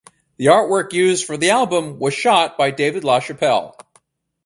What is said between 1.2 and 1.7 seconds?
for the